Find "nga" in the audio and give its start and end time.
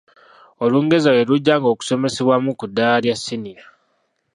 1.57-1.67